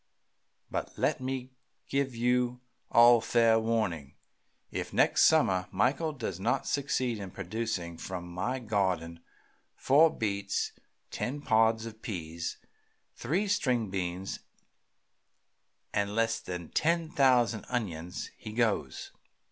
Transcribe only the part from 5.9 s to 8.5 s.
does not succeed in producing from